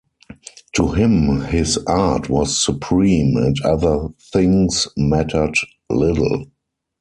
To 0.73 0.93
him 0.93 1.41
his 1.41 1.77
art 1.85 2.27
was 2.27 2.57
supreme 2.57 3.37
and 3.37 3.55
other 3.63 4.07
things 4.33 4.87
mattered 4.97 5.53
little. 5.91 6.47